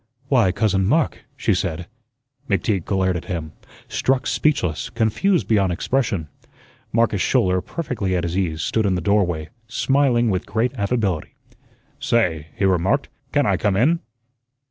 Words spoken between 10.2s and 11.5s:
with great affability.